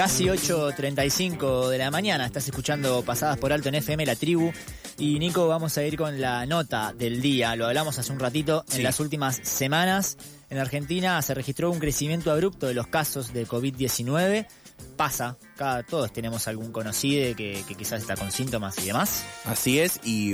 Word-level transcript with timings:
Casi 0.00 0.24
8.35 0.24 1.68
de 1.68 1.76
la 1.76 1.90
mañana, 1.90 2.24
estás 2.24 2.46
escuchando 2.48 3.02
Pasadas 3.02 3.36
por 3.36 3.52
Alto 3.52 3.68
en 3.68 3.74
FM 3.74 4.06
La 4.06 4.16
Tribu. 4.16 4.50
Y 4.96 5.18
Nico, 5.18 5.46
vamos 5.46 5.76
a 5.76 5.84
ir 5.84 5.98
con 5.98 6.18
la 6.18 6.46
nota 6.46 6.94
del 6.94 7.20
día. 7.20 7.54
Lo 7.54 7.66
hablamos 7.66 7.98
hace 7.98 8.10
un 8.10 8.18
ratito. 8.18 8.64
En 8.72 8.82
las 8.82 8.98
últimas 8.98 9.36
semanas, 9.42 10.16
en 10.48 10.56
Argentina 10.56 11.20
se 11.20 11.34
registró 11.34 11.70
un 11.70 11.78
crecimiento 11.78 12.32
abrupto 12.32 12.66
de 12.66 12.72
los 12.72 12.86
casos 12.86 13.34
de 13.34 13.46
COVID-19. 13.46 14.46
Pasa, 14.96 15.36
cada, 15.58 15.82
todos 15.82 16.10
tenemos 16.14 16.48
algún 16.48 16.72
conocido 16.72 17.36
que, 17.36 17.62
que 17.68 17.74
quizás 17.74 18.00
está 18.00 18.16
con 18.16 18.32
síntomas 18.32 18.78
y 18.78 18.86
demás. 18.86 19.22
Así 19.44 19.80
es, 19.80 20.00
y 20.02 20.32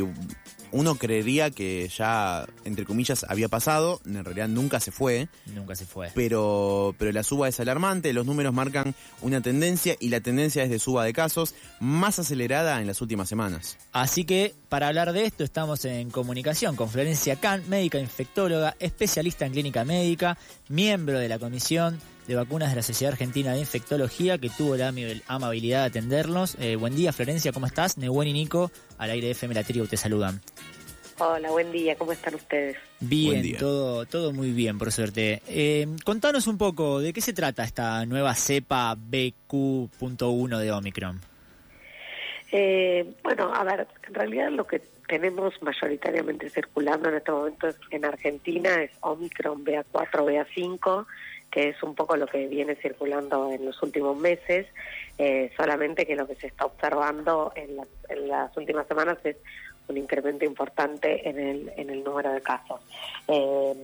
uno 0.73 0.97
creería 0.97 1.51
que 1.51 1.89
ya, 1.89 2.47
entre 2.65 2.85
comillas, 2.85 3.25
había 3.29 3.49
pasado, 3.49 4.01
en 4.05 4.25
realidad 4.25 4.49
nunca 4.49 4.81
se 4.81 4.91
fue. 4.91 5.29
Nunca 5.55 5.75
se 5.75 5.87
fue. 5.87 6.11
Pero, 6.15 6.95
pero 6.99 7.13
la 7.13 7.23
suba 7.23 7.49
es 7.49 7.61
alarmante, 7.61 8.13
los 8.13 8.27
números 8.27 8.53
marcan 8.53 8.95
una 9.23 9.41
tendencia 9.41 9.97
y 10.01 10.09
la 10.09 10.21
tendencia 10.21 10.63
es 10.63 10.71
de 10.71 10.79
suba 10.79 11.05
de 11.05 11.13
casos 11.13 11.55
más 11.81 12.19
acelerada 12.19 12.81
en 12.81 12.87
las 12.87 13.01
últimas 13.01 13.29
semanas. 13.29 13.79
Así 13.93 14.25
que, 14.25 14.55
para 14.69 14.89
hablar 14.89 15.13
de 15.13 15.25
esto, 15.25 15.45
estamos 15.45 15.85
en 15.85 16.11
comunicación 16.11 16.77
con 16.77 16.89
Florencia 16.89 17.37
Kahn, 17.37 17.69
médica 17.69 17.99
infectóloga, 17.99 18.77
especialista 18.79 19.47
en 19.47 19.53
clínica 19.53 19.85
médica, 19.85 20.39
miembro 20.69 21.19
de 21.19 21.29
la 21.29 21.39
Comisión 21.39 21.99
de 22.27 22.35
Vacunas 22.35 22.71
de 22.71 22.77
la 22.77 22.83
Sociedad 22.83 23.13
Argentina 23.13 23.53
de 23.53 23.61
Infectología, 23.61 24.39
que 24.39 24.51
tuvo 24.51 24.77
la 24.77 24.93
amabilidad 25.29 25.83
de 25.83 25.87
atendernos. 25.87 26.57
Eh, 26.59 26.77
buen 26.77 26.97
día, 26.97 27.13
Florencia, 27.13 27.53
¿cómo 27.53 27.67
estás? 27.67 27.99
Nebuen 27.99 28.29
y 28.29 28.33
Nico, 28.33 28.71
al 28.99 29.11
aire 29.11 29.29
de 29.29 29.33
FM 29.33 29.55
La 29.55 29.65
Tribu, 29.65 29.87
te 29.87 29.97
saludan. 29.97 30.41
Hola, 31.19 31.51
buen 31.51 31.73
día, 31.73 31.97
¿cómo 31.97 32.13
están 32.13 32.35
ustedes? 32.35 32.77
Bien, 33.01 33.57
todo, 33.57 34.05
todo 34.05 34.33
muy 34.33 34.51
bien, 34.51 34.79
por 34.79 34.93
suerte. 34.93 35.41
Eh, 35.49 35.87
contanos 36.05 36.47
un 36.47 36.59
poco, 36.59 37.01
¿de 37.01 37.15
qué 37.15 37.23
se 37.23 37.33
trata 37.33 37.65
esta 37.65 38.05
nueva 38.05 38.35
cepa 38.35 38.95
BQ.1 38.95 40.59
de 40.59 40.73
Omicron? 40.73 41.21
Eh, 42.53 43.15
bueno, 43.23 43.51
a 43.55 43.65
ver, 43.65 43.87
en 44.07 44.15
realidad 44.15 44.51
lo 44.51 44.67
que 44.67 44.83
tenemos 45.09 45.55
mayoritariamente 45.63 46.51
circulando 46.51 47.09
en 47.09 47.17
este 47.17 47.33
momento 47.33 47.69
en 47.91 48.05
Argentina 48.05 48.83
es 48.83 48.91
Omicron 49.01 49.65
BA4, 49.65 49.85
BA5, 50.13 51.07
que 51.51 51.71
es 51.71 51.83
un 51.83 51.95
poco 51.95 52.17
lo 52.17 52.27
que 52.27 52.47
viene 52.47 52.75
circulando 52.75 53.51
en 53.53 53.65
los 53.65 53.83
últimos 53.83 54.19
meses, 54.19 54.67
eh, 55.17 55.51
solamente 55.57 56.05
que 56.07 56.15
lo 56.15 56.27
que 56.27 56.35
se 56.35 56.49
está 56.49 56.67
observando 56.67 57.53
en, 57.55 57.79
en 58.11 58.29
las 58.29 58.55
últimas 58.57 58.87
semanas 58.87 59.17
es 59.25 59.37
un 59.89 59.97
incremento 59.97 60.45
importante 60.45 61.29
en 61.29 61.39
el, 61.39 61.73
en 61.77 61.91
el 61.91 62.05
número 62.05 62.33
de 62.33 62.41
casos. 62.41 62.81
Eh, 63.29 63.75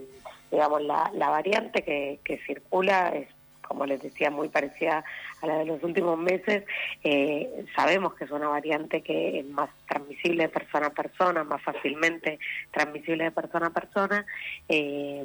digamos, 0.51 0.83
la, 0.83 1.11
la 1.15 1.31
variante 1.31 1.83
que, 1.83 2.21
que 2.25 2.39
circula 2.39 3.09
es 3.11 3.29
como 3.73 3.87
les 3.87 4.03
decía, 4.03 4.31
muy 4.31 4.51
parecida 4.51 5.03
a 5.41 5.47
la 5.47 5.59
de 5.59 5.65
los 5.65 5.83
últimos 5.83 6.19
meses. 6.19 6.65
Eh, 7.03 7.65
sabemos 7.75 8.13
que 8.15 8.25
es 8.25 8.31
una 8.31 8.49
variante 8.49 9.01
que 9.01 9.39
es 9.39 9.47
más 9.47 9.71
transmisible 9.89 10.43
de 10.43 10.49
persona 10.51 10.89
a 10.89 10.91
persona, 10.91 11.43
más 11.43 11.63
fácilmente 11.63 12.39
transmisible 12.71 13.25
de 13.25 13.31
persona 13.31 13.69
a 13.69 13.71
persona. 13.71 14.27
Eh, 14.69 15.25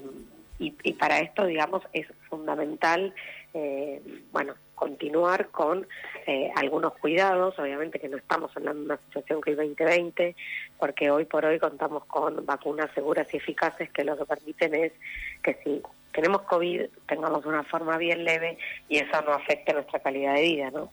y, 0.59 0.73
y, 0.81 0.93
para 0.93 1.19
esto, 1.19 1.45
digamos, 1.45 1.83
es 1.91 2.07
fundamental, 2.29 3.13
eh, 3.53 4.01
bueno, 4.31 4.55
continuar 4.77 5.47
con 5.47 5.87
eh, 6.27 6.51
algunos 6.55 6.93
cuidados, 6.93 7.57
obviamente 7.57 7.99
que 7.99 8.07
no 8.07 8.17
estamos 8.17 8.55
en 8.55 8.65
la 8.65 8.73
misma 8.73 8.99
situación 9.07 9.41
que 9.41 9.49
el 9.49 9.57
2020, 9.57 10.35
porque 10.77 11.09
hoy 11.09 11.25
por 11.25 11.43
hoy 11.45 11.57
contamos 11.57 12.05
con 12.05 12.45
vacunas 12.45 12.91
seguras 12.93 13.27
y 13.33 13.37
eficaces 13.37 13.89
que 13.91 14.03
lo 14.03 14.15
que 14.15 14.25
permiten 14.25 14.75
es 14.75 14.93
que 15.41 15.57
si 15.63 15.81
tenemos 16.13 16.43
COVID 16.43 16.81
tengamos 17.07 17.43
una 17.45 17.63
forma 17.63 17.97
bien 17.97 18.23
leve 18.23 18.59
y 18.87 18.97
eso 18.97 19.19
no 19.25 19.33
afecte 19.33 19.73
nuestra 19.73 19.99
calidad 19.99 20.35
de 20.35 20.41
vida, 20.43 20.69
¿no? 20.69 20.91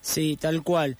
Sí, 0.00 0.38
tal 0.40 0.62
cual. 0.62 0.96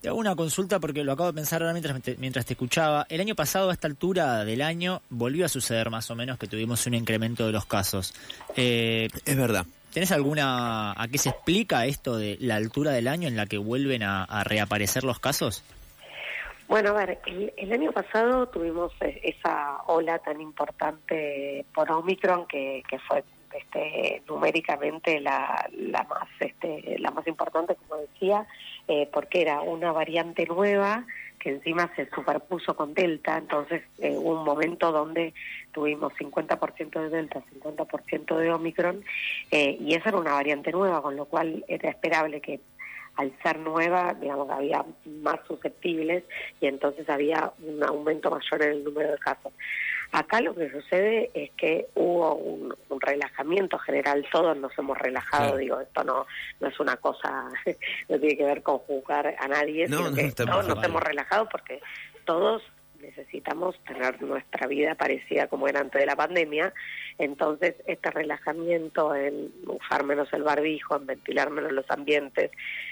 Te 0.00 0.08
hago 0.08 0.18
una 0.18 0.34
consulta 0.34 0.80
porque 0.80 1.04
lo 1.04 1.12
acabo 1.12 1.28
de 1.28 1.34
pensar 1.34 1.62
ahora 1.62 1.72
mientras, 1.72 2.18
mientras 2.18 2.46
te 2.46 2.54
escuchaba. 2.54 3.06
El 3.08 3.20
año 3.20 3.36
pasado, 3.36 3.70
a 3.70 3.72
esta 3.72 3.86
altura 3.86 4.44
del 4.44 4.62
año, 4.62 5.02
volvió 5.08 5.44
a 5.46 5.48
suceder 5.48 5.88
más 5.90 6.10
o 6.10 6.16
menos 6.16 6.36
que 6.38 6.48
tuvimos 6.48 6.84
un 6.86 6.94
incremento 6.94 7.46
de 7.46 7.52
los 7.52 7.64
casos. 7.64 8.12
Eh, 8.56 9.08
es 9.24 9.36
verdad. 9.36 9.66
¿Tenés 9.92 10.12
alguna... 10.12 10.92
a 10.92 11.08
qué 11.08 11.18
se 11.18 11.30
explica 11.30 11.86
esto 11.86 12.16
de 12.16 12.36
la 12.40 12.56
altura 12.56 12.92
del 12.92 13.08
año 13.08 13.28
en 13.28 13.36
la 13.36 13.46
que 13.46 13.58
vuelven 13.58 14.02
a, 14.02 14.44
reaparecer 14.44 15.04
los 15.04 15.18
casos? 15.18 15.64
Bueno, 16.68 16.90
a 16.90 16.92
ver, 16.92 17.18
el, 17.26 17.52
el, 17.56 17.72
año 17.72 17.92
pasado 17.92 18.46
tuvimos 18.48 18.92
esa 19.00 19.78
ola 19.86 20.18
tan 20.18 20.40
importante 20.40 21.64
por 21.74 21.90
Omicron 21.90 22.46
que, 22.46 22.82
que 22.88 22.98
fue 22.98 23.24
este, 23.54 24.22
numéricamente 24.28 25.20
la, 25.20 25.68
la 25.72 26.02
más 26.04 26.28
este, 26.40 26.96
la 26.98 27.10
más 27.10 27.26
importante, 27.26 27.76
como 27.76 28.00
decía, 28.00 28.46
eh, 28.86 29.08
porque 29.12 29.42
era 29.42 29.60
una 29.60 29.92
variante 29.92 30.46
nueva 30.46 31.04
que 31.38 31.50
encima 31.50 31.90
se 31.94 32.08
superpuso 32.10 32.74
con 32.74 32.94
Delta, 32.94 33.38
entonces 33.38 33.82
eh, 33.98 34.16
hubo 34.16 34.38
un 34.40 34.44
momento 34.44 34.90
donde 34.92 35.34
tuvimos 35.72 36.12
50% 36.14 37.00
de 37.00 37.08
Delta, 37.08 37.42
50% 37.62 38.36
de 38.36 38.52
Omicron, 38.52 39.04
eh, 39.50 39.76
y 39.80 39.94
esa 39.94 40.08
era 40.10 40.18
una 40.18 40.32
variante 40.32 40.72
nueva, 40.72 41.00
con 41.00 41.16
lo 41.16 41.26
cual 41.26 41.64
era 41.68 41.90
esperable 41.90 42.40
que 42.40 42.60
al 43.16 43.32
ser 43.42 43.58
nueva, 43.58 44.14
digamos, 44.14 44.48
había 44.48 44.84
más 45.22 45.40
susceptibles 45.46 46.22
y 46.60 46.66
entonces 46.66 47.08
había 47.08 47.52
un 47.60 47.82
aumento 47.82 48.30
mayor 48.30 48.62
en 48.62 48.70
el 48.70 48.84
número 48.84 49.10
de 49.10 49.18
casos. 49.18 49.52
Acá 50.10 50.40
lo 50.40 50.54
que 50.54 50.70
sucede 50.70 51.30
es 51.34 51.50
que 51.50 51.86
hubo 51.94 52.34
un, 52.34 52.74
un 52.88 53.00
relajamiento 53.00 53.78
general, 53.78 54.26
todos 54.32 54.56
nos 54.56 54.76
hemos 54.78 54.96
relajado, 54.96 55.56
sí. 55.56 55.64
digo, 55.64 55.80
esto 55.80 56.02
no 56.02 56.26
no 56.60 56.68
es 56.68 56.80
una 56.80 56.96
cosa, 56.96 57.50
no 58.08 58.18
tiene 58.18 58.36
que 58.36 58.44
ver 58.44 58.62
con 58.62 58.78
juzgar 58.78 59.36
a 59.38 59.48
nadie, 59.48 59.86
no, 59.88 59.98
sino 59.98 60.10
no, 60.10 60.16
que 60.16 60.32
todos 60.32 60.66
nos 60.66 60.82
hemos 60.82 61.02
relajado 61.02 61.48
porque 61.48 61.80
todos 62.24 62.62
necesitamos 63.00 63.78
tener 63.84 64.20
nuestra 64.22 64.66
vida 64.66 64.94
parecida 64.94 65.46
como 65.46 65.68
era 65.68 65.80
antes 65.80 66.00
de 66.00 66.06
la 66.06 66.16
pandemia, 66.16 66.72
entonces 67.18 67.76
este 67.86 68.10
relajamiento 68.10 69.14
en 69.14 69.52
usar 69.66 70.04
menos 70.04 70.32
el 70.32 70.42
barbijo, 70.42 70.96
en 70.96 71.06
ventilar 71.06 71.50
menos 71.50 71.72
los 71.72 71.88
ambientes, 71.90 72.50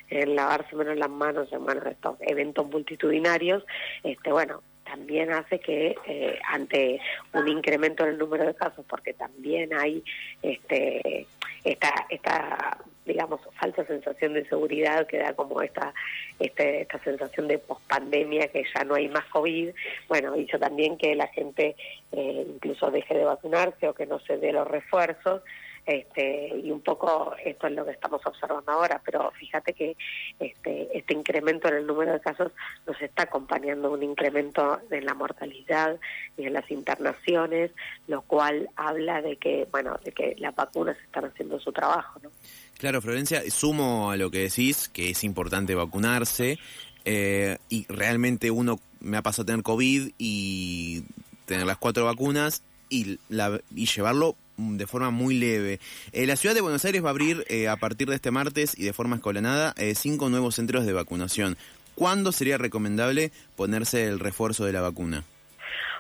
en 0.09 0.37
lavarse 0.37 0.77
menos 0.77 0.97
las 0.97 1.11
manos, 1.11 1.53
en 1.53 1.65
bueno, 1.65 1.83
estos 1.89 2.17
eventos 2.21 2.67
multitudinarios, 2.69 3.65
este 4.05 4.31
bueno, 4.31 4.63
también 4.97 5.31
hace 5.33 5.59
que 5.59 5.95
eh, 6.07 6.39
ante 6.49 6.99
un 7.35 7.49
incremento 7.49 8.05
en 8.05 8.11
el 8.11 8.19
número 8.19 8.47
de 8.47 8.55
casos, 8.55 8.85
porque 8.89 9.13
también 9.13 9.73
hay 9.75 10.03
este 10.43 11.27
esta 11.65 12.07
esta 12.09 12.79
digamos 13.05 13.41
falsa 13.61 13.85
sensación 13.85 14.33
de 14.35 14.49
seguridad 14.49 15.07
que 15.07 15.19
da 15.19 15.35
como 15.35 15.61
esta 15.61 15.93
este, 16.41 16.83
esta 16.83 16.99
sensación 17.05 17.47
de 17.47 17.59
pospandemia 17.59 18.49
que 18.49 18.65
ya 18.75 18.85
no 18.85 18.95
hay 18.95 19.09
más 19.09 19.25
covid. 19.27 19.71
Bueno 20.09 20.37
hizo 20.37 20.59
también 20.59 20.97
que 20.97 21.15
la 21.15 21.29
gente 21.29 21.77
eh, 22.13 22.47
incluso 22.49 22.91
deje 22.91 23.15
de 23.15 23.25
vacunarse 23.25 23.89
o 23.89 23.95
que 23.95 24.07
no 24.07 24.19
se 24.21 24.39
dé 24.39 24.53
los 24.53 24.67
refuerzos 24.67 25.43
este, 25.87 26.49
y 26.65 26.71
un 26.73 26.81
poco 26.81 27.35
esto 27.45 27.69
es 27.69 27.73
lo 27.73 27.85
que 27.85 27.93
estamos 27.93 28.21
observando 28.27 28.73
ahora, 28.73 29.01
pero 29.05 29.31
fíjate 29.39 29.73
que 29.73 29.97
este, 30.41 30.89
este 30.93 31.15
incremento 31.15 31.69
en 31.69 31.77
el 31.77 31.87
número 31.87 32.13
de 32.13 32.21
casos 32.21 32.51
nos 32.87 33.01
está 33.01 33.23
acompañando 33.23 33.93
un 33.93 34.03
incremento 34.03 34.81
en 34.91 35.07
la 35.07 35.15
mortalidad 35.15 35.99
y 36.37 36.45
en 36.45 36.55
las 36.55 36.69
internaciones, 36.73 37.71
lo 38.09 38.23
cual 38.23 38.69
habla 38.75 39.23
de 39.23 39.37
que, 39.37 39.69
bueno, 39.71 39.97
de 40.05 40.11
que 40.11 40.35
las 40.39 40.55
vacunas 40.57 40.97
están 41.05 41.27
haciendo 41.27 41.61
su 41.61 41.73
trabajo, 41.73 42.19
¿no? 42.21 42.31
Claro, 42.79 43.01
Florencia, 43.01 43.43
sumo 43.49 44.11
a 44.11 44.17
lo 44.17 44.31
que 44.31 44.41
decís, 44.41 44.89
que 44.89 45.11
es 45.11 45.25
importante 45.25 45.75
vacunarse, 45.75 46.59
eh, 47.05 47.59
y 47.69 47.87
realmente 47.89 48.51
uno 48.51 48.81
me 48.99 49.17
ha 49.17 49.23
pasado 49.23 49.45
a 49.45 49.47
tener 49.47 49.63
COVID 49.63 50.11
y 50.19 51.05
tener 51.45 51.65
las 51.65 51.79
cuatro 51.79 52.05
vacunas 52.07 52.65
y, 52.89 53.21
la, 53.29 53.61
y 53.75 53.87
llevarlo 53.87 54.37
de 54.57 54.87
forma 54.87 55.11
muy 55.11 55.39
leve. 55.39 55.81
Eh, 56.13 56.27
la 56.27 56.37
ciudad 56.37 56.55
de 56.55 56.61
Buenos 56.61 56.85
Aires 56.85 57.05
va 57.05 57.09
a 57.09 57.11
abrir 57.11 57.45
eh, 57.49 57.69
a 57.69 57.77
partir 57.77 58.09
de 58.09 58.17
este 58.17 58.31
martes 58.31 58.79
y 58.79 58.85
de 58.85 58.93
forma 58.93 59.17
escalonada 59.17 59.75
eh, 59.77 59.95
cinco 59.95 60.29
nuevos 60.29 60.55
centros 60.55 60.87
de 60.87 60.93
vacunación. 60.93 61.57
¿Cuándo 61.95 62.33
sería 62.33 62.59
recomendable 62.59 63.33
ponerse 63.57 64.07
el 64.07 64.19
refuerzo 64.19 64.65
de 64.65 64.73
la 64.73 64.83
vacuna? 64.83 65.25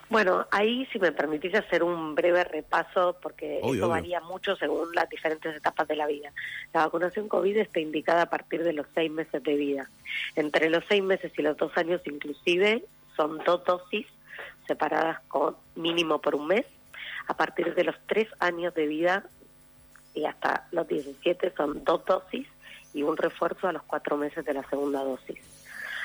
Bueno, 0.09 0.47
ahí 0.53 0.87
si 0.93 1.01
me 1.01 1.11
permitís 1.11 1.55
hacer 1.55 1.83
un 1.83 2.15
breve 2.15 2.45
repaso, 2.45 3.17
porque 3.21 3.59
obvio. 3.63 3.89
varía 3.89 4.21
mucho 4.21 4.55
según 4.55 4.95
las 4.95 5.09
diferentes 5.09 5.57
etapas 5.57 5.89
de 5.89 5.97
la 5.97 6.07
vida. 6.07 6.33
La 6.73 6.85
vacunación 6.85 7.27
COVID 7.29 7.57
está 7.57 7.81
indicada 7.81 8.23
a 8.23 8.31
partir 8.31 8.63
de 8.63 8.73
los 8.73 8.87
seis 8.95 9.11
meses 9.11 9.43
de 9.43 9.57
vida. 9.57 9.91
Entre 10.37 10.71
los 10.71 10.85
seis 10.89 11.03
meses 11.03 11.33
y 11.37 11.43
los 11.43 11.57
dos 11.57 11.73
años 11.77 12.01
inclusive 12.05 12.85
son 13.17 13.39
dos 13.45 13.65
dosis 13.65 14.07
separadas 14.69 15.21
con 15.29 15.57
mínimo 15.75 16.21
por 16.21 16.37
un 16.37 16.47
mes. 16.49 16.67
A 17.29 17.35
partir 17.35 17.75
de 17.75 17.85
los 17.85 17.97
tres 18.07 18.29
años 18.39 18.75
de 18.75 18.87
vida 18.87 19.25
y 20.15 20.25
hasta 20.25 20.67
los 20.73 20.87
17 20.89 21.53
son 21.57 21.85
dos 21.85 22.05
dosis 22.05 22.47
y 22.95 23.03
un 23.03 23.17
refuerzo 23.17 23.69
a 23.69 23.73
los 23.73 23.83
cuatro 23.83 24.17
meses 24.17 24.45
de 24.45 24.55
la 24.55 24.63
segunda 24.69 25.05
dosis. 25.05 25.39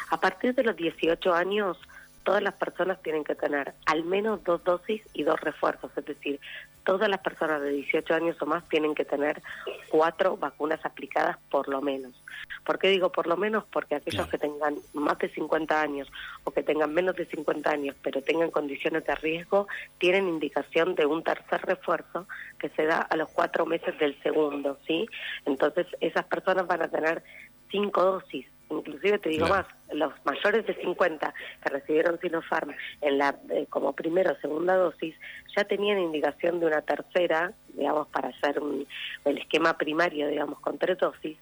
A 0.09 0.19
partir 0.19 0.53
de 0.53 0.63
los 0.63 0.75
18 0.75 1.33
años 1.33 1.77
todas 2.23 2.41
las 2.41 2.53
personas 2.53 3.01
tienen 3.01 3.23
que 3.23 3.35
tener 3.35 3.73
al 3.85 4.03
menos 4.03 4.43
dos 4.43 4.63
dosis 4.63 5.01
y 5.13 5.23
dos 5.23 5.39
refuerzos, 5.41 5.91
es 5.95 6.05
decir, 6.05 6.39
todas 6.83 7.09
las 7.09 7.19
personas 7.19 7.61
de 7.61 7.69
18 7.69 8.13
años 8.13 8.41
o 8.41 8.45
más 8.45 8.67
tienen 8.69 8.95
que 8.95 9.05
tener 9.05 9.41
cuatro 9.89 10.37
vacunas 10.37 10.83
aplicadas 10.83 11.37
por 11.49 11.67
lo 11.67 11.81
menos. 11.81 12.13
¿Por 12.63 12.79
qué 12.79 12.89
digo 12.89 13.11
por 13.11 13.27
lo 13.27 13.37
menos? 13.37 13.63
Porque 13.71 13.95
aquellos 13.95 14.27
que 14.27 14.37
tengan 14.37 14.75
más 14.93 15.17
de 15.19 15.29
50 15.29 15.81
años 15.81 16.11
o 16.43 16.51
que 16.51 16.63
tengan 16.63 16.93
menos 16.93 17.15
de 17.15 17.25
50 17.25 17.69
años 17.69 17.95
pero 18.01 18.21
tengan 18.21 18.51
condiciones 18.51 19.05
de 19.05 19.15
riesgo, 19.15 19.67
tienen 19.97 20.27
indicación 20.27 20.95
de 20.95 21.05
un 21.05 21.23
tercer 21.23 21.61
refuerzo 21.61 22.27
que 22.59 22.69
se 22.69 22.85
da 22.85 22.99
a 22.99 23.15
los 23.15 23.29
cuatro 23.29 23.65
meses 23.65 23.97
del 23.99 24.19
segundo, 24.21 24.77
¿sí? 24.87 25.07
Entonces 25.45 25.87
esas 25.99 26.25
personas 26.25 26.67
van 26.67 26.81
a 26.81 26.87
tener 26.87 27.23
cinco 27.69 28.03
dosis 28.03 28.45
inclusive 28.71 29.19
te 29.19 29.29
digo 29.29 29.47
más, 29.47 29.65
los 29.93 30.13
mayores 30.25 30.65
de 30.65 30.73
50 30.75 31.33
que 31.63 31.69
recibieron 31.69 32.19
Sinopharm 32.19 32.73
en 33.01 33.17
la 33.17 33.35
eh, 33.49 33.65
como 33.69 33.93
primera 33.93 34.31
o 34.31 34.39
segunda 34.39 34.75
dosis 34.75 35.15
ya 35.55 35.63
tenían 35.63 35.99
indicación 35.99 36.59
de 36.59 36.67
una 36.67 36.81
tercera, 36.81 37.53
digamos, 37.73 38.07
para 38.07 38.29
hacer 38.29 38.59
un, 38.59 38.85
el 39.25 39.37
esquema 39.37 39.77
primario, 39.77 40.27
digamos, 40.27 40.59
con 40.59 40.77
tres 40.77 40.97
dosis, 40.97 41.37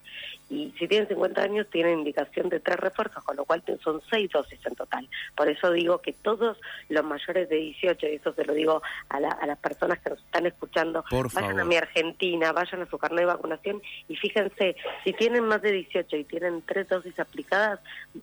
y 0.49 0.73
si 0.79 0.87
tienen 0.87 1.07
50 1.07 1.41
años 1.41 1.67
tienen 1.69 1.99
indicación 1.99 2.49
de 2.49 2.59
tres 2.59 2.79
refuerzos, 2.79 3.23
con 3.23 3.37
lo 3.37 3.45
cual 3.45 3.63
son 3.83 4.01
seis 4.09 4.31
dosis 4.31 4.59
en 4.65 4.73
total. 4.73 5.07
Por 5.35 5.47
eso 5.47 5.71
digo 5.71 5.99
que 5.99 6.13
todos 6.13 6.57
los 6.89 7.05
mayores 7.05 7.49
de 7.49 7.55
18, 7.57 8.07
y 8.07 8.15
eso 8.15 8.33
se 8.33 8.45
lo 8.45 8.53
digo 8.53 8.81
a, 9.09 9.19
las 9.19 9.59
personas 9.59 9.99
que 9.99 10.09
nos 10.09 10.19
están 10.19 10.47
escuchando, 10.47 11.03
vayan 11.33 11.59
a 11.59 11.65
mi 11.65 11.75
Argentina, 11.75 12.51
vayan 12.51 12.81
a 12.81 12.87
su 12.87 12.97
carnet 12.97 13.19
de 13.19 13.25
vacunación 13.25 13.81
y 14.07 14.15
fíjense, 14.15 14.75
si 15.03 15.13
tienen 15.13 15.45
más 15.45 15.61
de 15.61 15.71
18 15.71 16.17
y 16.17 16.23
tienen 16.23 16.63
tres 16.63 16.89
dosis 16.89 17.19
aplicadas, 17.19 17.79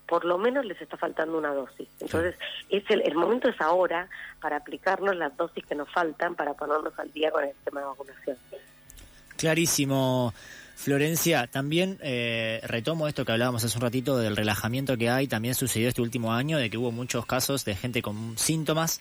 por 0.06 0.24
lo 0.24 0.36
menos 0.36 0.64
les 0.64 0.80
está 0.82 0.96
faltando 0.96 1.38
una 1.38 1.54
dosis. 1.54 1.88
Entonces, 2.00 2.36
es 2.70 2.82
el, 2.90 3.02
el 3.02 3.14
momento 3.14 3.48
es 3.48 3.60
ahora 3.60 4.08
para 4.40 4.56
aplicarnos 4.56 5.14
las 5.14 5.36
dosis 5.36 5.64
que 5.64 5.75
nos 5.76 5.90
faltan 5.92 6.34
para 6.34 6.54
ponernos 6.54 6.92
al 6.98 7.12
día 7.12 7.30
con 7.30 7.44
el 7.44 7.52
tema 7.64 7.80
de 7.80 7.86
vacunación. 7.86 8.36
Clarísimo. 9.36 10.32
Florencia, 10.76 11.46
también 11.46 11.98
eh, 12.02 12.60
retomo 12.64 13.08
esto 13.08 13.24
que 13.24 13.32
hablábamos 13.32 13.64
hace 13.64 13.76
un 13.78 13.82
ratito 13.82 14.18
del 14.18 14.36
relajamiento 14.36 14.96
que 14.98 15.08
hay. 15.08 15.26
También 15.26 15.54
sucedió 15.54 15.88
este 15.88 16.02
último 16.02 16.34
año 16.34 16.58
de 16.58 16.68
que 16.68 16.76
hubo 16.76 16.92
muchos 16.92 17.24
casos 17.24 17.64
de 17.64 17.74
gente 17.74 18.02
con 18.02 18.36
síntomas, 18.36 19.00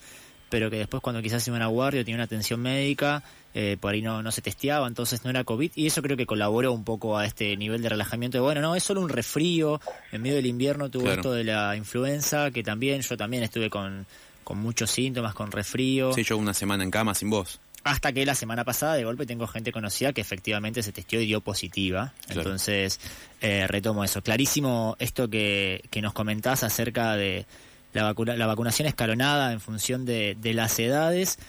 pero 0.50 0.72
que 0.72 0.77
después 0.77 1.04
cuando 1.04 1.22
quizás 1.22 1.45
iban 1.50 1.62
a 1.62 1.68
guardia 1.68 2.01
o 2.01 2.06
tenía 2.06 2.16
una 2.16 2.24
atención 2.24 2.62
médica, 2.62 3.24
eh, 3.54 3.75
por 3.80 3.94
ahí 3.94 4.01
no, 4.01 4.24
no 4.24 4.31
se 4.31 4.42
testeaba, 4.42 4.88
entonces 4.88 5.25
no 5.25 5.30
era 5.30 5.44
COVID. 5.44 5.74
Y 5.75 5.88
eso 5.88 6.01
creo 6.01 6.16
que 6.16 6.25
colaboró 6.25 6.71
un 6.71 6.86
poco 6.86 7.18
a 7.18 7.25
este 7.25 7.57
nivel 7.57 7.81
de 7.81 7.89
relajamiento 7.89 8.38
de, 8.38 8.42
bueno, 8.42 8.62
no, 8.62 8.75
es 8.75 8.83
solo 8.83 9.01
un 9.01 9.10
resfrío. 9.10 9.81
En 10.13 10.21
medio 10.21 10.38
del 10.38 10.45
invierno 10.45 10.89
tuvo 10.89 11.12
esto 11.12 11.33
de 11.33 11.44
la 11.44 11.75
influenza, 11.75 12.51
que 12.51 12.63
también 12.63 13.01
yo 13.01 13.18
también 13.18 13.44
estuve 13.44 13.69
con, 13.69 14.07
con 14.45 14.59
muchos 14.59 14.92
síntomas, 14.92 15.33
con 15.33 15.51
resfrío. 15.51 16.13
Sí, 16.13 16.24
yo 16.24 16.38
una 16.38 16.53
semana 16.53 16.83
en 16.86 16.92
cama 16.92 17.13
sin 17.13 17.30
voz. 17.30 17.59
Hasta 17.83 18.13
que 18.13 18.25
la 18.25 18.36
semana 18.36 18.63
pasada 18.63 18.94
de 18.94 19.03
golpe 19.03 19.25
tengo 19.25 19.47
gente 19.47 19.71
conocida 19.71 20.13
que 20.13 20.21
efectivamente 20.21 20.81
se 20.81 20.92
testió 20.92 21.19
y 21.19 21.25
dio 21.25 21.42
positiva. 21.42 22.13
Entonces, 22.30 23.00
eh, 23.42 23.68
retomo 23.68 24.03
eso. 24.03 24.21
Clarísimo 24.21 24.95
esto 25.00 25.30
que, 25.30 25.83
que 25.89 26.01
nos 26.01 26.13
comentás 26.13 26.63
acerca 26.63 27.15
de 27.15 27.45
la, 27.94 28.03
vacuna, 28.03 28.36
la 28.38 28.47
vacunación 28.47 28.88
escalonada 28.88 29.51
en 29.51 29.59
función 29.59 30.06
de, 30.06 30.38
las 30.53 30.77
edades. 30.80 31.39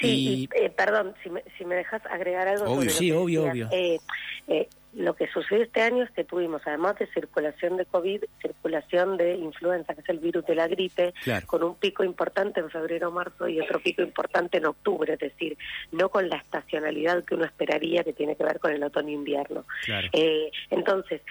Sí, 0.00 0.48
eh, 0.54 0.70
perdón, 0.70 1.14
si 1.22 1.30
me, 1.30 1.42
si 1.58 1.64
me 1.64 1.74
dejas 1.74 2.02
agregar 2.06 2.46
algo. 2.48 2.64
Obvio, 2.64 2.90
sí, 2.90 3.10
obvio, 3.12 3.44
obvio. 3.44 3.68
Eh, 3.72 3.98
eh 4.48 4.68
lo 4.94 5.14
que 5.14 5.28
sucedió 5.28 5.64
este 5.64 5.82
año 5.82 6.02
es 6.02 6.10
que 6.10 6.24
tuvimos, 6.24 6.62
además 6.66 6.98
de 6.98 7.06
circulación 7.08 7.76
de 7.76 7.86
COVID, 7.86 8.24
circulación 8.40 9.16
de 9.16 9.36
influenza, 9.36 9.94
que 9.94 10.00
es 10.00 10.08
el 10.08 10.18
virus 10.18 10.44
de 10.46 10.56
la 10.56 10.66
gripe, 10.66 11.14
con 11.46 11.62
un 11.62 11.76
pico 11.76 12.02
importante 12.02 12.60
en 12.60 12.70
febrero-marzo 12.70 13.48
y 13.48 13.60
otro 13.60 13.80
pico 13.80 14.02
importante 14.02 14.58
en 14.58 14.66
octubre, 14.66 15.12
es 15.14 15.20
decir, 15.20 15.56
no 15.92 16.08
con 16.08 16.28
la 16.28 16.36
estacionalidad 16.36 17.24
que 17.24 17.34
uno 17.34 17.44
esperaría 17.44 18.02
que 18.02 18.12
tiene 18.12 18.36
que 18.36 18.44
ver 18.44 18.58
con 18.58 18.72
el 18.72 18.82
otoño-invierno. 18.82 19.64
Eh, 20.12 20.50
entonces, 20.70 21.22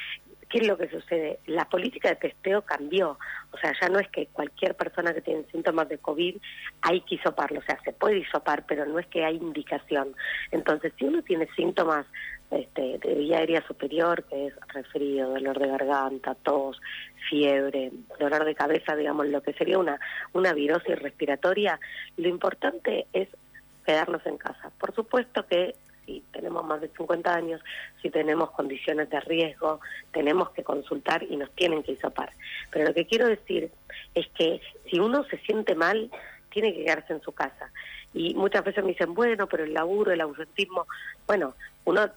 ¿qué 0.49 0.59
es 0.59 0.67
lo 0.67 0.77
que 0.77 0.89
sucede? 0.89 1.39
La 1.45 1.65
política 1.65 2.09
de 2.09 2.15
testeo 2.15 2.61
cambió. 2.63 3.19
O 3.51 3.57
sea, 3.57 3.73
ya 3.79 3.89
no 3.89 3.99
es 3.99 4.07
que 4.09 4.27
cualquier 4.27 4.75
persona 4.75 5.13
que 5.13 5.21
tiene 5.21 5.43
síntomas 5.51 5.89
de 5.89 5.97
COVID 5.97 6.37
hay 6.81 7.01
que 7.01 7.15
hisoparlo. 7.15 7.59
O 7.59 7.63
sea, 7.63 7.79
se 7.83 7.93
puede 7.93 8.19
hisopar, 8.19 8.65
pero 8.65 8.85
no 8.85 8.99
es 8.99 9.07
que 9.07 9.25
hay 9.25 9.35
indicación. 9.35 10.15
Entonces, 10.51 10.93
si 10.97 11.05
uno 11.05 11.21
tiene 11.23 11.47
síntomas 11.55 12.05
este, 12.51 12.97
de 12.97 13.15
vía 13.15 13.39
aérea 13.39 13.65
superior, 13.67 14.23
que 14.23 14.47
es 14.47 14.53
resfrío, 14.73 15.29
dolor 15.29 15.59
de 15.59 15.67
garganta, 15.67 16.35
tos, 16.35 16.81
fiebre, 17.29 17.91
dolor 18.19 18.45
de 18.45 18.55
cabeza, 18.55 18.95
digamos, 18.95 19.27
lo 19.27 19.41
que 19.41 19.53
sería 19.53 19.77
una, 19.77 19.99
una 20.33 20.53
virosis 20.53 20.97
respiratoria, 20.99 21.79
lo 22.17 22.27
importante 22.27 23.07
es 23.13 23.27
quedarnos 23.85 24.25
en 24.25 24.37
casa. 24.37 24.71
Por 24.79 24.93
supuesto 24.93 25.45
que 25.47 25.75
si 26.05 26.23
tenemos 26.31 26.65
más 26.65 26.81
de 26.81 26.89
50 26.89 27.33
años, 27.33 27.61
si 28.01 28.09
tenemos 28.09 28.49
condiciones 28.51 29.09
de 29.11 29.19
riesgo, 29.19 29.79
tenemos 30.11 30.49
que 30.51 30.63
consultar 30.63 31.23
y 31.23 31.37
nos 31.37 31.51
tienen 31.51 31.83
que 31.83 31.91
hisopar. 31.91 32.31
Pero 32.71 32.85
lo 32.85 32.93
que 32.95 33.05
quiero 33.05 33.27
decir 33.27 33.71
es 34.15 34.27
que 34.29 34.59
si 34.89 34.99
uno 34.99 35.23
se 35.25 35.37
siente 35.39 35.75
mal, 35.75 36.09
tiene 36.49 36.73
que 36.73 36.83
quedarse 36.83 37.13
en 37.13 37.21
su 37.21 37.31
casa. 37.31 37.71
Y 38.13 38.33
muchas 38.33 38.63
veces 38.63 38.83
me 38.83 38.91
dicen, 38.91 39.13
bueno, 39.13 39.47
pero 39.47 39.63
el 39.63 39.73
laburo, 39.73 40.11
el 40.11 40.21
ausentismo, 40.21 40.87
bueno, 41.27 41.53
uno 41.85 42.09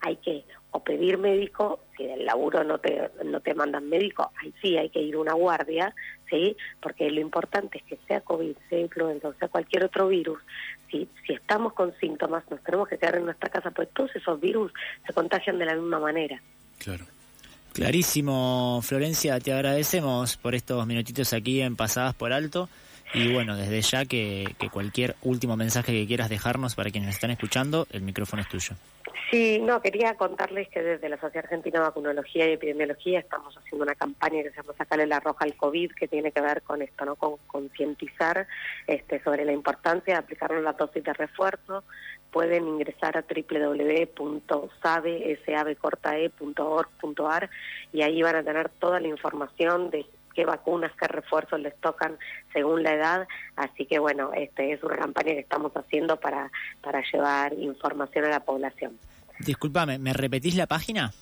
hay 0.00 0.16
que 0.16 0.44
o 0.72 0.80
pedir 0.84 1.18
médico, 1.18 1.80
si 1.96 2.06
del 2.06 2.24
laburo 2.24 2.62
no 2.62 2.78
te, 2.78 3.10
no 3.24 3.40
te 3.40 3.54
mandan 3.54 3.88
médico, 3.88 4.30
ahí 4.40 4.54
sí 4.62 4.76
hay 4.76 4.88
que 4.88 5.00
ir 5.00 5.16
una 5.16 5.32
guardia, 5.32 5.94
¿sí? 6.28 6.56
Porque 6.80 7.10
lo 7.10 7.20
importante 7.20 7.78
es 7.78 7.84
que 7.84 7.98
sea 8.06 8.20
COVID, 8.20 8.54
sea 8.68 8.78
influenza 8.78 9.28
o 9.28 9.34
sea 9.34 9.48
cualquier 9.48 9.84
otro 9.84 10.08
virus, 10.08 10.38
si, 10.90 11.08
si 11.26 11.32
estamos 11.32 11.72
con 11.72 11.92
síntomas, 11.98 12.48
nos 12.50 12.62
tenemos 12.62 12.88
que 12.88 12.98
quedar 12.98 13.16
en 13.16 13.24
nuestra 13.24 13.50
casa, 13.50 13.70
porque 13.72 13.90
todos 13.94 14.14
esos 14.14 14.40
virus 14.40 14.72
se 15.06 15.12
contagian 15.12 15.58
de 15.58 15.66
la 15.66 15.74
misma 15.74 15.98
manera. 15.98 16.40
Claro. 16.78 17.04
Clarísimo, 17.72 18.80
Florencia, 18.82 19.38
te 19.38 19.52
agradecemos 19.52 20.36
por 20.36 20.54
estos 20.54 20.84
minutitos 20.86 21.32
aquí 21.32 21.60
en 21.60 21.76
Pasadas 21.76 22.14
por 22.14 22.32
Alto. 22.32 22.68
Y 23.12 23.32
bueno, 23.32 23.56
desde 23.56 23.80
ya 23.82 24.04
que, 24.04 24.54
que 24.58 24.70
cualquier 24.70 25.16
último 25.22 25.56
mensaje 25.56 25.92
que 25.92 26.06
quieras 26.06 26.28
dejarnos 26.28 26.74
para 26.74 26.90
quienes 26.90 27.14
están 27.14 27.30
escuchando, 27.30 27.86
el 27.90 28.02
micrófono 28.02 28.42
es 28.42 28.48
tuyo. 28.48 28.76
Sí, 29.30 29.60
no, 29.60 29.80
quería 29.80 30.16
contarles 30.16 30.68
que 30.68 30.82
desde 30.82 31.08
la 31.08 31.20
Sociedad 31.20 31.44
Argentina 31.44 31.78
de 31.78 31.86
Vacunología 31.86 32.48
y 32.48 32.52
Epidemiología 32.52 33.20
estamos 33.20 33.56
haciendo 33.56 33.84
una 33.84 33.94
campaña 33.94 34.42
que 34.42 34.50
se 34.50 34.56
llama 34.56 34.74
Sacarle 34.76 35.06
la 35.06 35.20
roja 35.20 35.44
al 35.44 35.56
COVID, 35.56 35.92
que 35.92 36.08
tiene 36.08 36.32
que 36.32 36.40
ver 36.40 36.62
con 36.62 36.82
esto, 36.82 37.04
¿no? 37.04 37.14
Con 37.16 37.36
concientizar 37.46 38.48
este, 38.86 39.22
sobre 39.22 39.44
la 39.44 39.52
importancia 39.52 40.14
de 40.14 40.20
aplicar 40.20 40.50
la 40.50 40.72
dosis 40.72 41.04
de 41.04 41.12
refuerzo. 41.12 41.84
Pueden 42.32 42.66
ingresar 42.66 43.16
a 43.16 43.24
www.sabe.org.ar 43.24 44.40
y 47.92 48.02
ahí 48.02 48.22
van 48.22 48.36
a 48.36 48.42
tener 48.42 48.68
toda 48.68 49.00
la 49.00 49.08
información 49.08 49.90
de 49.90 50.06
qué 50.40 50.46
vacunas, 50.46 50.90
qué 50.98 51.06
refuerzos 51.06 51.60
les 51.60 51.78
tocan 51.80 52.16
según 52.54 52.82
la 52.82 52.94
edad. 52.94 53.28
Así 53.56 53.84
que 53.84 53.98
bueno, 53.98 54.30
este 54.34 54.72
es 54.72 54.82
una 54.82 54.96
campaña 54.96 55.32
que 55.32 55.40
estamos 55.40 55.70
haciendo 55.76 56.18
para, 56.18 56.50
para 56.80 57.02
llevar 57.12 57.52
información 57.52 58.24
a 58.24 58.30
la 58.30 58.40
población. 58.40 58.98
Disculpame, 59.40 59.98
¿me 59.98 60.14
repetís 60.14 60.54
la 60.54 60.66
página? 60.66 61.12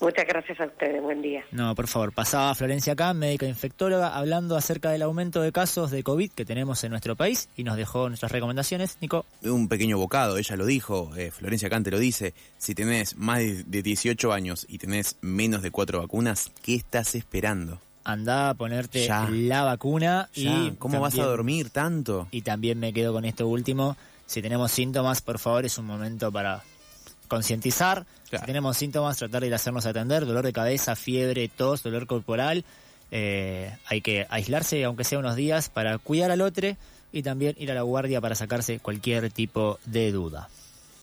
Muchas 0.00 0.26
gracias 0.26 0.60
a 0.60 0.66
ustedes, 0.66 1.02
buen 1.02 1.22
día. 1.22 1.44
No, 1.50 1.74
por 1.74 1.88
favor, 1.88 2.12
pasaba 2.12 2.54
Florencia 2.54 2.92
acá, 2.92 3.12
médica 3.14 3.46
infectóloga, 3.46 4.16
hablando 4.16 4.56
acerca 4.56 4.90
del 4.90 5.02
aumento 5.02 5.42
de 5.42 5.50
casos 5.50 5.90
de 5.90 6.04
COVID 6.04 6.30
que 6.30 6.44
tenemos 6.44 6.84
en 6.84 6.90
nuestro 6.90 7.16
país 7.16 7.48
y 7.56 7.64
nos 7.64 7.76
dejó 7.76 8.08
nuestras 8.08 8.30
recomendaciones. 8.30 8.98
Nico. 9.00 9.26
Un 9.42 9.66
pequeño 9.66 9.98
bocado, 9.98 10.38
ella 10.38 10.54
lo 10.54 10.66
dijo, 10.66 11.10
eh, 11.16 11.32
Florencia 11.32 11.68
Cante 11.68 11.90
lo 11.90 11.98
dice, 11.98 12.32
si 12.58 12.76
tenés 12.76 13.16
más 13.16 13.40
de 13.40 13.82
18 13.82 14.32
años 14.32 14.66
y 14.68 14.78
tenés 14.78 15.16
menos 15.20 15.62
de 15.62 15.72
cuatro 15.72 15.98
vacunas, 15.98 16.52
¿qué 16.62 16.76
estás 16.76 17.16
esperando? 17.16 17.80
Anda 18.08 18.48
a 18.48 18.54
ponerte 18.54 19.06
la 19.30 19.64
vacuna 19.64 20.30
y... 20.34 20.70
¿Cómo 20.78 20.98
vas 20.98 21.18
a 21.18 21.24
dormir 21.24 21.68
tanto? 21.68 22.26
Y 22.30 22.40
también 22.40 22.78
me 22.78 22.94
quedo 22.94 23.12
con 23.12 23.26
esto 23.26 23.46
último, 23.46 23.98
si 24.24 24.40
tenemos 24.40 24.72
síntomas, 24.72 25.20
por 25.20 25.38
favor, 25.38 25.66
es 25.66 25.76
un 25.76 25.84
momento 25.84 26.32
para 26.32 26.62
concientizar. 27.28 28.06
Si 28.30 28.38
tenemos 28.38 28.78
síntomas, 28.78 29.18
tratar 29.18 29.42
de 29.42 29.48
ir 29.48 29.52
a 29.52 29.56
hacernos 29.56 29.84
atender, 29.84 30.24
dolor 30.24 30.44
de 30.44 30.54
cabeza, 30.54 30.96
fiebre, 30.96 31.48
tos, 31.48 31.82
dolor 31.82 32.06
corporal. 32.06 32.64
Eh, 33.10 33.76
hay 33.86 34.00
que 34.00 34.26
aislarse, 34.30 34.84
aunque 34.84 35.04
sea 35.04 35.18
unos 35.18 35.36
días, 35.36 35.68
para 35.68 35.98
cuidar 35.98 36.30
al 36.30 36.40
otro 36.40 36.76
y 37.12 37.22
también 37.22 37.56
ir 37.58 37.70
a 37.70 37.74
la 37.74 37.82
guardia 37.82 38.22
para 38.22 38.34
sacarse 38.34 38.80
cualquier 38.80 39.30
tipo 39.30 39.78
de 39.84 40.12
duda. 40.12 40.48